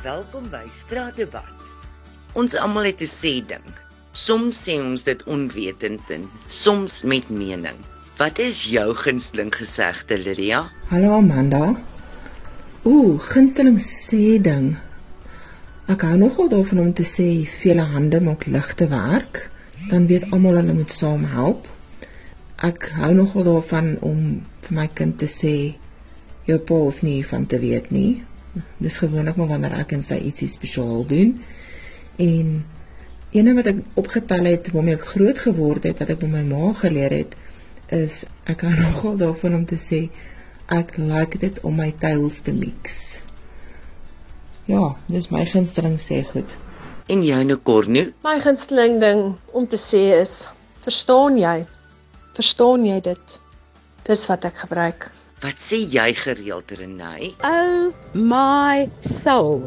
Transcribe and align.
Welkom 0.00 0.46
by 0.48 0.64
Straatdebat. 0.72 1.74
Ons 2.32 2.54
almal 2.56 2.86
het 2.88 3.02
'n 3.04 3.10
sê 3.20 3.44
ding. 3.44 3.66
Soms 4.16 4.56
sê 4.64 4.80
ons 4.80 5.02
dit 5.04 5.24
onwetend 5.24 6.00
en 6.10 6.24
soms 6.46 7.02
met 7.02 7.28
mening. 7.28 7.76
Wat 8.16 8.38
is 8.38 8.70
jou 8.70 8.94
gunsteling 8.94 9.52
gesegde, 9.54 10.18
Lydia? 10.18 10.70
Hallo 10.88 11.10
Amanda. 11.16 11.76
Ooh, 12.82 13.20
gunsteling 13.20 13.78
sê 13.78 14.40
ding. 14.40 14.78
Ek 15.86 16.00
hou 16.00 16.16
nogal 16.16 16.48
daarvan 16.48 16.78
om 16.78 16.92
te 16.94 17.04
sê 17.04 17.44
vele 17.60 17.82
hande 17.82 18.20
maak 18.20 18.46
ligte 18.46 18.88
werk. 18.88 19.50
Dan 19.90 20.06
weet 20.06 20.30
almal 20.30 20.54
hulle 20.54 20.72
moet 20.72 20.92
saam 20.92 21.24
help. 21.24 21.68
Ek 22.56 22.88
hou 22.88 23.14
nogal 23.14 23.44
daarvan 23.44 23.98
om 24.00 24.46
vir 24.62 24.74
my 24.74 24.88
kind 24.94 25.18
te 25.18 25.26
sê 25.26 25.76
jou 26.44 26.58
pa 26.58 26.74
hoef 26.74 27.02
nie 27.02 27.26
van 27.26 27.46
te 27.46 27.58
weet 27.58 27.90
nie. 27.90 28.24
Dis 28.82 28.98
gewoonlik 28.98 29.36
maar 29.38 29.52
wanneer 29.54 29.78
ek 29.78 29.94
en 29.96 30.02
sy 30.02 30.18
ietsie 30.30 30.48
spesiaal 30.50 31.04
doen. 31.06 31.36
En 32.18 32.48
een 33.30 33.46
ding 33.46 33.56
wat 33.56 33.70
ek 33.70 33.82
opgetel 34.00 34.48
het 34.50 34.72
waarmee 34.74 34.98
ek 34.98 35.06
groot 35.12 35.38
geword 35.38 35.86
het 35.86 36.00
wat 36.02 36.10
ek 36.10 36.22
by 36.22 36.30
my 36.32 36.42
ma 36.48 36.72
geleer 36.80 37.14
het 37.14 37.36
is 37.94 38.24
ek 38.50 38.64
hou 38.66 38.72
nogal 38.84 39.18
daarvan 39.20 39.60
om 39.60 39.66
te 39.66 39.78
sê 39.78 40.08
ek 40.70 40.96
like 40.98 41.38
dit 41.42 41.58
om 41.66 41.76
my 41.78 41.90
tails 42.02 42.40
te 42.46 42.54
mix. 42.54 43.20
Ja, 44.70 44.94
dis 45.10 45.30
my 45.34 45.42
gunsteling 45.50 45.96
sê 45.98 46.20
goed. 46.26 46.56
En 47.10 47.24
jou 47.26 47.38
Nekorno? 47.44 48.04
My 48.22 48.36
gunsteling 48.42 49.00
ding 49.02 49.22
om 49.50 49.66
te 49.66 49.78
sê 49.80 50.02
is: 50.20 50.50
Verstaan 50.86 51.38
jy? 51.38 51.64
Verstaan 52.38 52.86
jy 52.86 53.00
dit? 53.02 53.40
Dis 54.06 54.22
wat 54.30 54.46
ek 54.46 54.62
gebruik. 54.62 55.10
Wat 55.40 55.56
sê 55.56 55.78
jy 55.88 56.10
gereeld, 56.20 56.68
Renay? 56.76 57.30
Oh 57.48 57.92
my 58.12 58.90
soul. 59.00 59.62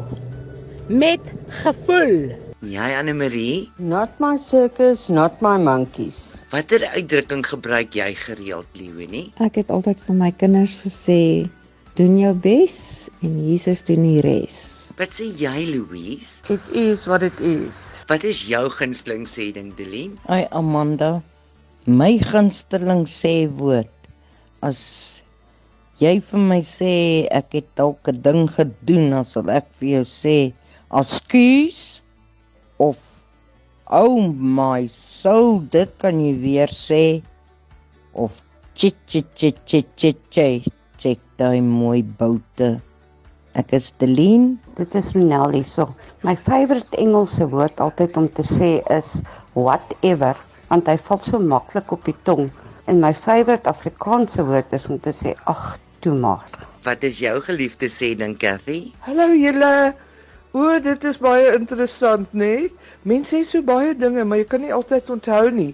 Met 0.88 1.20
gevoel. 1.64 2.30
Jy 2.64 2.90
Anne 2.96 3.12
Marie, 3.12 3.68
Not 3.78 4.14
my 4.22 4.36
circus, 4.40 5.08
not 5.10 5.40
my 5.42 5.56
monkeys. 5.58 6.42
watter 6.52 6.80
uitdrukking 6.94 7.42
gebruik 7.44 7.92
jy 7.98 8.14
gereeld, 8.16 8.66
Leonie? 8.78 9.32
Ek 9.42 9.58
het 9.60 9.72
altyd 9.74 9.98
vir 10.06 10.16
my 10.16 10.30
kinders 10.32 10.78
gesê, 10.86 11.44
doen 11.98 12.16
jou 12.22 12.32
bes 12.34 13.10
en 13.26 13.34
Jesus 13.44 13.82
doen 13.84 14.06
die 14.06 14.22
res. 14.24 14.56
Wat 14.96 15.10
sê 15.12 15.26
jy, 15.34 15.66
Louise? 15.74 16.40
It 16.48 16.62
is 16.72 17.04
what 17.10 17.22
it 17.26 17.40
is. 17.42 18.00
Wat 18.08 18.24
is 18.24 18.44
jou 18.48 18.68
gunsteling 18.70 19.26
sê 19.28 19.50
ding, 19.52 19.74
Delien? 19.76 20.16
Ai 20.30 20.46
Amanda, 20.54 21.18
my 21.90 22.14
gunsteling 22.22 23.04
sê 23.10 23.50
woord 23.58 23.90
as 24.64 24.80
jy 26.02 26.18
vir 26.30 26.40
my 26.50 26.60
sê 26.66 26.92
ek 27.30 27.58
het 27.58 27.68
dalk 27.76 28.08
'n 28.08 28.22
ding 28.22 28.48
gedoen, 28.50 29.10
dan 29.10 29.24
sal 29.24 29.50
ek 29.50 29.66
vir 29.78 29.88
jou 29.88 30.04
sê 30.04 30.38
ekskuus 30.90 32.02
of 32.78 32.96
oh 33.90 34.28
my 34.32 34.86
soul, 34.86 35.60
dit 35.60 35.90
kan 35.98 36.18
jy 36.20 36.34
weer 36.40 36.70
sê 36.70 37.22
of 38.12 38.32
chit 38.74 38.96
chit 39.06 39.26
chit 39.34 39.58
chit 39.66 39.86
chit 39.96 40.18
chit 40.30 40.72
check 40.98 41.20
daai 41.38 41.60
mooi 41.60 42.02
boute. 42.02 42.68
Ek 43.60 43.72
is 43.76 43.92
Delien. 44.00 44.54
Dit 44.78 44.94
is 44.98 45.12
Ronel 45.14 45.52
hierso. 45.58 45.86
My 46.26 46.34
favourite 46.34 46.96
Engelse 46.98 47.46
woord 47.52 47.82
altyd 47.84 48.16
om 48.16 48.28
te 48.38 48.42
sê 48.46 48.70
is 48.90 49.10
whatever, 49.54 50.38
want 50.70 50.88
hy 50.90 50.96
val 51.08 51.20
so 51.22 51.38
maklik 51.38 51.92
op 51.94 52.08
die 52.08 52.16
tong. 52.26 52.48
En 52.90 53.02
my 53.02 53.12
favourite 53.14 53.70
Afrikaanse 53.70 54.46
woord 54.48 54.72
is 54.78 54.88
om 54.90 54.98
te 54.98 55.12
sê 55.14 55.34
ag, 55.50 55.76
toe 56.04 56.14
maar. 56.14 56.44
Wat 56.84 57.02
is 57.08 57.18
jou 57.22 57.38
geliefde 57.40 57.88
sê 57.88 58.12
ding, 58.18 58.36
Cathy? 58.40 58.92
Hallo 59.06 59.30
julle. 59.32 59.94
O, 60.54 60.66
dit 60.84 61.04
is 61.08 61.18
baie 61.18 61.54
interessant, 61.56 62.28
nê? 62.36 62.52
Nee? 62.52 62.72
Mense 63.08 63.36
sê 63.36 63.44
so 63.48 63.64
baie 63.64 63.94
dinge, 63.96 64.24
maar 64.28 64.40
jy 64.42 64.48
kan 64.52 64.62
nie 64.64 64.72
altyd 64.72 65.10
onthou 65.16 65.48
nie. 65.52 65.72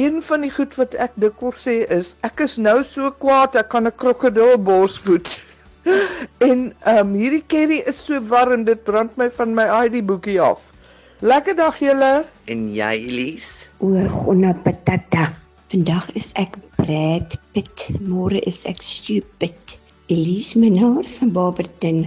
Een 0.00 0.22
van 0.26 0.42
die 0.42 0.50
goed 0.50 0.72
wat 0.78 0.96
ek 0.98 1.18
dikwels 1.22 1.60
sê 1.66 1.76
is 1.98 2.14
ek 2.26 2.42
is 2.46 2.56
nou 2.58 2.80
so 2.86 3.12
kwaad 3.22 3.58
ek 3.60 3.68
kan 3.74 3.86
'n 3.86 3.94
krokodil 3.94 4.56
borsvoet. 4.58 5.38
en 6.48 6.72
ehm 6.72 6.98
um, 7.04 7.14
hierdie 7.14 7.44
curry 7.46 7.82
is 7.86 8.00
so 8.06 8.18
warm 8.32 8.64
dit 8.64 8.82
brand 8.88 9.14
my 9.20 9.30
van 9.30 9.54
my 9.54 9.66
ID 9.84 10.02
boekie 10.06 10.40
af. 10.40 10.66
Lekker 11.20 11.56
dag 11.56 11.78
julle. 11.78 12.12
En 12.50 12.68
jy, 12.74 12.94
Elise? 13.06 13.70
O, 13.78 13.94
gonna 14.08 14.54
patata. 14.54 15.43
Vandag 15.74 16.06
is 16.14 16.28
ek 16.38 16.54
Brad 16.78 17.32
Pitt, 17.50 17.88
môre 17.98 18.38
is 18.46 18.60
ek 18.70 18.78
stupid. 18.86 19.72
Elise 20.06 20.60
Minor 20.62 21.02
van 21.16 21.32
Barberton. 21.34 21.98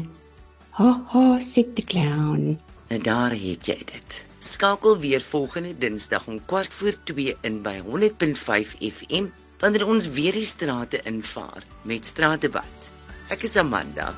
Ha 0.78 0.94
ha, 1.12 1.24
sit 1.44 1.74
die 1.76 1.84
clown. 1.84 2.54
En 2.88 3.04
daar 3.04 3.36
het 3.36 3.68
jy 3.68 3.76
dit. 3.92 4.16
Skakel 4.40 4.96
weer 5.04 5.20
volgende 5.20 5.74
Dinsdag 5.84 6.30
om 6.32 6.40
kwart 6.48 6.72
voor 6.80 6.96
2 7.12 7.36
in 7.50 7.60
by 7.66 7.76
100.5 7.90 8.78
FM 8.88 9.28
wanneer 9.60 9.84
ons 9.84 10.08
weer 10.16 10.40
die 10.40 10.48
strate 10.48 11.04
invaar 11.04 11.68
met 11.84 12.08
straatdebat. 12.08 12.92
Ek 13.36 13.44
is 13.44 13.60
Amanda. 13.60 14.14